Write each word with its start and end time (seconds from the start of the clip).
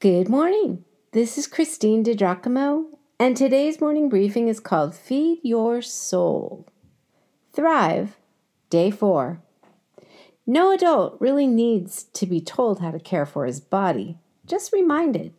Good 0.00 0.30
morning. 0.30 0.86
This 1.12 1.36
is 1.36 1.46
Christine 1.46 2.02
DiGiacomo, 2.02 2.86
and 3.18 3.36
today's 3.36 3.82
morning 3.82 4.08
briefing 4.08 4.48
is 4.48 4.58
called 4.58 4.94
Feed 4.94 5.40
Your 5.42 5.82
Soul. 5.82 6.66
Thrive, 7.52 8.16
Day 8.70 8.90
4. 8.90 9.42
No 10.46 10.72
adult 10.72 11.20
really 11.20 11.46
needs 11.46 12.04
to 12.14 12.24
be 12.24 12.40
told 12.40 12.80
how 12.80 12.92
to 12.92 12.98
care 12.98 13.26
for 13.26 13.44
his 13.44 13.60
body, 13.60 14.16
just 14.46 14.72
reminded. 14.72 15.34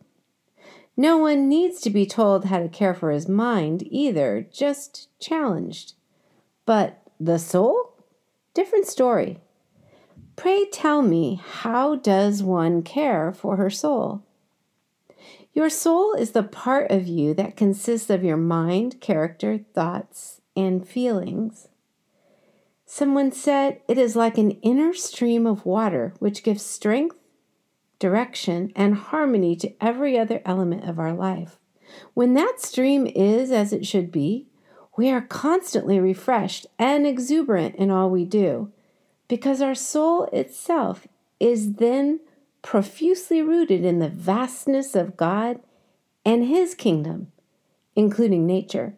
No 0.96 1.16
one 1.18 1.48
needs 1.48 1.80
to 1.80 1.90
be 1.90 2.06
told 2.06 2.44
how 2.44 2.60
to 2.60 2.68
care 2.68 2.94
for 2.94 3.10
his 3.10 3.28
mind 3.28 3.82
either, 3.90 4.46
just 4.52 5.08
challenged. 5.18 5.94
But 6.66 7.02
the 7.18 7.40
soul? 7.40 8.04
Different 8.54 8.86
story. 8.86 9.40
Pray 10.36 10.66
tell 10.66 11.02
me, 11.02 11.40
how 11.44 11.96
does 11.96 12.44
one 12.44 12.84
care 12.84 13.32
for 13.32 13.56
her 13.56 13.68
soul? 13.68 14.22
Your 15.52 15.68
soul 15.68 16.14
is 16.14 16.30
the 16.32 16.42
part 16.42 16.90
of 16.90 17.06
you 17.06 17.34
that 17.34 17.56
consists 17.56 18.10
of 18.10 18.24
your 18.24 18.36
mind, 18.36 19.00
character, 19.00 19.58
thoughts, 19.74 20.40
and 20.56 20.86
feelings. 20.86 21.68
Someone 22.86 23.32
said 23.32 23.80
it 23.88 23.98
is 23.98 24.16
like 24.16 24.38
an 24.38 24.52
inner 24.62 24.92
stream 24.92 25.46
of 25.46 25.64
water 25.64 26.14
which 26.18 26.42
gives 26.42 26.62
strength, 26.62 27.16
direction, 27.98 28.72
and 28.76 28.94
harmony 28.94 29.56
to 29.56 29.72
every 29.80 30.18
other 30.18 30.42
element 30.44 30.88
of 30.88 30.98
our 30.98 31.12
life. 31.12 31.58
When 32.14 32.34
that 32.34 32.56
stream 32.60 33.06
is 33.06 33.50
as 33.50 33.72
it 33.72 33.86
should 33.86 34.10
be, 34.12 34.46
we 34.96 35.10
are 35.10 35.22
constantly 35.22 35.98
refreshed 36.00 36.66
and 36.78 37.06
exuberant 37.06 37.76
in 37.76 37.90
all 37.90 38.10
we 38.10 38.24
do 38.24 38.70
because 39.28 39.62
our 39.62 39.74
soul 39.74 40.24
itself 40.32 41.06
is 41.40 41.74
then 41.74 42.20
profusely 42.62 43.42
rooted 43.42 43.84
in 43.84 43.98
the 43.98 44.08
vastness 44.08 44.94
of 44.94 45.16
God 45.16 45.60
and 46.24 46.44
His 46.44 46.74
kingdom, 46.74 47.32
including 47.94 48.46
nature, 48.46 48.94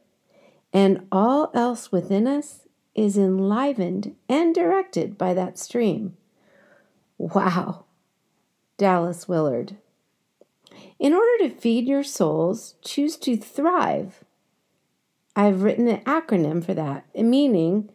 and 0.73 1.07
all 1.11 1.51
else 1.55 1.91
within 1.91 2.27
us 2.27 2.67
is 2.95 3.17
enlivened 3.17 4.15
and 4.29 4.55
directed 4.55 5.19
by 5.19 5.35
that 5.35 5.59
stream. 5.59 6.17
Wow. 7.19 7.85
Dallas 8.77 9.29
Willard. 9.29 9.77
In 10.99 11.13
order 11.13 11.49
to 11.49 11.51
feed 11.51 11.87
your 11.87 12.03
souls, 12.03 12.75
choose 12.83 13.17
to 13.19 13.37
thrive. 13.37 14.25
I've 15.37 15.63
written 15.63 15.89
an 15.89 16.03
acronym 16.05 16.65
for 16.65 16.75
that, 16.75 17.07
meaning 17.15 17.91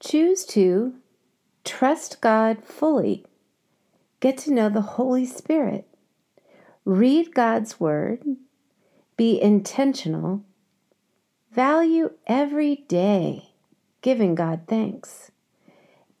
choose 0.00 0.44
to 0.46 0.94
trust 1.64 2.20
God 2.20 2.62
fully 2.64 3.24
Get 4.24 4.38
to 4.38 4.54
know 4.54 4.70
the 4.70 4.80
Holy 4.80 5.26
Spirit. 5.26 5.86
Read 6.86 7.34
God's 7.34 7.78
Word. 7.78 8.24
Be 9.18 9.38
intentional. 9.38 10.42
Value 11.52 12.10
every 12.26 12.76
day 12.88 13.50
giving 14.00 14.34
God 14.34 14.62
thanks. 14.66 15.30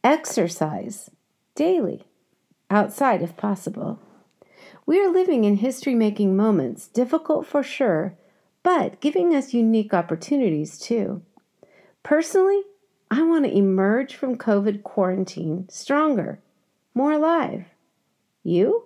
Exercise 0.04 1.08
daily, 1.54 2.04
outside 2.68 3.22
if 3.22 3.38
possible. 3.38 3.98
We 4.84 5.00
are 5.00 5.10
living 5.10 5.44
in 5.44 5.56
history 5.56 5.94
making 5.94 6.36
moments, 6.36 6.88
difficult 6.88 7.46
for 7.46 7.62
sure, 7.62 8.18
but 8.62 9.00
giving 9.00 9.34
us 9.34 9.54
unique 9.54 9.94
opportunities 9.94 10.78
too. 10.78 11.22
Personally, 12.02 12.64
I 13.10 13.22
want 13.22 13.46
to 13.46 13.56
emerge 13.56 14.14
from 14.14 14.36
COVID 14.36 14.82
quarantine 14.82 15.66
stronger, 15.70 16.40
more 16.92 17.12
alive. 17.12 17.64
You? 18.44 18.84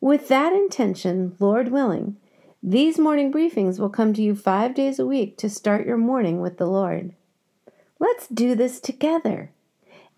With 0.00 0.26
that 0.28 0.52
intention, 0.52 1.36
Lord 1.38 1.68
willing, 1.68 2.16
these 2.62 2.98
morning 2.98 3.32
briefings 3.32 3.78
will 3.78 3.88
come 3.88 4.12
to 4.14 4.22
you 4.22 4.34
five 4.34 4.74
days 4.74 4.98
a 4.98 5.06
week 5.06 5.36
to 5.38 5.48
start 5.50 5.86
your 5.86 5.96
morning 5.96 6.40
with 6.40 6.58
the 6.58 6.66
Lord. 6.66 7.14
Let's 7.98 8.28
do 8.28 8.54
this 8.54 8.80
together. 8.80 9.50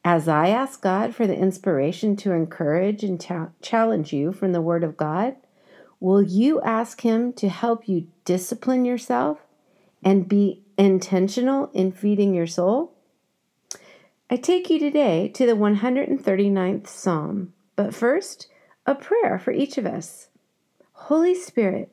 As 0.05 0.29
I 0.29 0.49
ask 0.49 0.83
God 0.83 1.15
for 1.15 1.27
the 1.27 1.37
inspiration 1.37 2.15
to 2.17 2.33
encourage 2.33 3.03
and 3.03 3.19
ta- 3.19 3.49
challenge 3.63 4.13
you 4.13 4.33
from 4.33 4.53
the 4.53 4.61
Word 4.61 4.85
of 4.85 4.99
God, 4.99 5.37
will 6.01 6.21
you 6.21 6.61
ask 6.61 7.01
Him 7.01 7.33
to 7.35 7.49
help 7.49 7.89
you 7.89 8.09
discipline 8.27 8.85
yourself 8.85 9.39
and 10.03 10.29
be 10.29 10.63
intentional 10.77 11.71
in 11.73 11.93
feeding 11.93 12.35
your 12.35 12.47
soul? 12.47 12.93
I 14.29 14.37
take 14.37 14.69
you 14.69 14.79
today 14.79 15.29
to 15.29 15.47
the 15.47 15.57
139th 15.57 16.87
Psalm. 16.87 17.54
But 17.77 17.95
first, 17.95 18.49
a 18.87 18.95
prayer 18.95 19.39
for 19.39 19.53
each 19.53 19.79
of 19.79 19.87
us. 19.87 20.29
Holy 20.93 21.35
Spirit, 21.35 21.91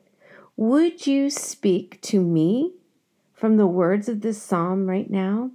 would 0.56 1.06
you 1.06 1.30
speak 1.30 2.00
to 2.02 2.20
me 2.20 2.72
from 3.32 3.56
the 3.56 3.66
words 3.66 4.08
of 4.08 4.20
this 4.20 4.40
psalm 4.40 4.88
right 4.88 5.10
now? 5.10 5.50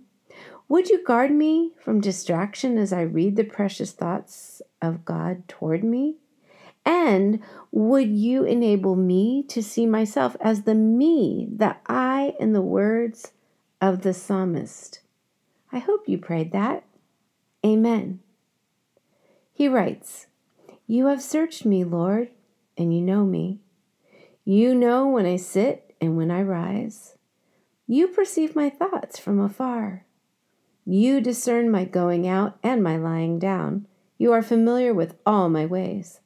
Would 0.69 0.89
you 0.89 1.03
guard 1.03 1.31
me 1.31 1.71
from 1.79 2.01
distraction 2.01 2.77
as 2.77 2.91
I 2.91 3.01
read 3.01 3.37
the 3.37 3.45
precious 3.45 3.93
thoughts 3.93 4.61
of 4.81 5.05
God 5.05 5.47
toward 5.47 5.83
me? 5.83 6.17
And 6.85 7.39
would 7.71 8.09
you 8.09 8.43
enable 8.43 8.95
me 8.95 9.43
to 9.43 9.63
see 9.63 9.85
myself 9.85 10.35
as 10.41 10.63
the 10.63 10.75
me 10.75 11.47
that 11.51 11.81
I 11.85 12.33
in 12.39 12.53
the 12.53 12.61
words 12.61 13.31
of 13.81 14.01
the 14.01 14.13
psalmist? 14.13 14.99
I 15.71 15.79
hope 15.79 16.07
you 16.07 16.17
prayed 16.17 16.51
that. 16.51 16.83
Amen. 17.66 18.19
He 19.57 19.68
writes, 19.68 20.28
You 20.85 21.07
have 21.07 21.19
searched 21.19 21.66
me, 21.66 21.84
Lord, 21.84 22.29
and 22.78 22.95
you 22.95 23.01
know 23.01 23.25
me. 23.25 23.57
You 24.45 24.75
know 24.75 25.07
when 25.07 25.25
I 25.25 25.38
sit 25.38 25.95
and 26.00 26.16
when 26.16 26.29
I 26.29 26.44
rise. 26.44 27.18
You 27.88 28.07
perceive 28.09 28.56
my 28.56 28.69
thoughts 28.69 29.17
from 29.17 29.40
afar. 29.40 30.06
You 30.85 31.22
discern 31.22 31.72
my 31.72 31.85
going 31.85 32.28
out 32.28 32.59
and 32.62 32.84
my 32.84 32.97
lying 32.97 33.40
down. 33.40 33.88
You 34.19 34.31
are 34.31 34.44
familiar 34.44 34.94
with 34.94 35.16
all 35.25 35.50
my 35.50 35.66
ways. 35.66 36.19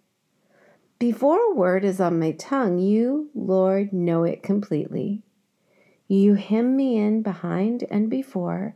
Before 1.00 1.40
a 1.40 1.56
word 1.56 1.86
is 1.86 2.02
on 2.02 2.20
my 2.20 2.34
tongue, 2.34 2.80
you, 2.80 3.30
Lord, 3.34 3.94
know 3.94 4.26
it 4.26 4.44
completely. 4.44 5.22
You 6.10 6.34
hem 6.34 6.76
me 6.76 6.98
in 6.98 7.22
behind 7.22 7.86
and 7.90 8.10
before, 8.10 8.76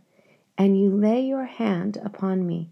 and 0.58 0.80
you 0.80 0.96
lay 0.96 1.20
your 1.20 1.44
hand 1.44 1.98
upon 2.02 2.48
me. 2.48 2.72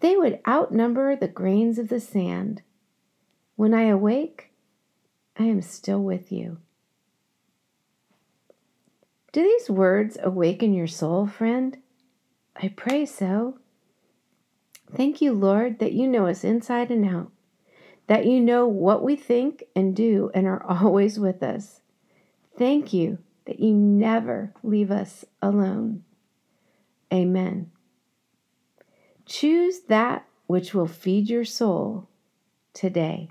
they 0.00 0.16
would 0.16 0.40
outnumber 0.46 1.16
the 1.16 1.28
grains 1.28 1.78
of 1.78 1.88
the 1.88 2.00
sand. 2.00 2.62
When 3.56 3.74
I 3.74 3.84
awake, 3.84 4.52
I 5.36 5.44
am 5.44 5.62
still 5.62 6.02
with 6.02 6.30
you. 6.30 6.58
Do 9.32 9.42
these 9.42 9.68
words 9.68 10.16
awaken 10.22 10.72
your 10.72 10.86
soul, 10.86 11.26
friend? 11.26 11.76
I 12.56 12.68
pray 12.68 13.04
so. 13.06 13.58
Thank 14.94 15.20
you, 15.20 15.32
Lord, 15.32 15.78
that 15.80 15.92
you 15.92 16.08
know 16.08 16.26
us 16.26 16.44
inside 16.44 16.90
and 16.90 17.04
out, 17.04 17.30
that 18.06 18.26
you 18.26 18.40
know 18.40 18.66
what 18.66 19.02
we 19.02 19.16
think 19.16 19.64
and 19.76 19.94
do 19.94 20.30
and 20.34 20.46
are 20.46 20.64
always 20.68 21.18
with 21.20 21.42
us. 21.42 21.80
Thank 22.56 22.92
you 22.92 23.18
that 23.44 23.60
you 23.60 23.72
never 23.72 24.52
leave 24.62 24.90
us 24.90 25.24
alone. 25.40 26.04
Amen. 27.12 27.70
Choose 29.28 29.80
that 29.88 30.26
which 30.46 30.72
will 30.74 30.86
feed 30.86 31.28
your 31.28 31.44
soul 31.44 32.08
today. 32.72 33.28